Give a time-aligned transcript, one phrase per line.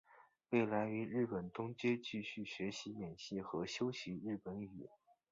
[0.49, 4.89] 未来于日本东京继续学习演戏和修习日本语。